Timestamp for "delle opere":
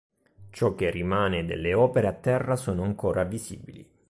1.45-2.07